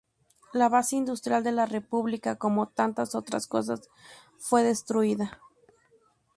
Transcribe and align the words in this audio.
La 0.51 0.67
base 0.67 0.95
industrial 0.95 1.43
de 1.43 1.51
la 1.51 1.67
república, 1.67 2.35
como 2.35 2.67
tantas 2.67 3.13
otras 3.13 3.45
cosas, 3.45 3.87
fue 4.39 4.63
destruida. 4.63 5.39